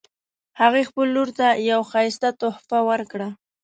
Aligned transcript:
هغې 0.61 0.83
خپل 0.89 1.07
لور 1.15 1.29
ته 1.37 1.47
یوه 1.69 1.85
ښایسته 1.91 2.29
تحفه 2.41 2.79
ورکړه 2.89 3.29